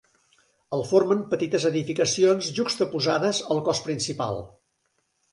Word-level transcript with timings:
El 0.75 0.83
formen 0.91 1.19
petites 1.33 1.67
edificacions 1.69 2.47
juxtaposades 2.59 3.43
al 3.57 3.61
cos 3.69 3.83
principal. 3.89 4.41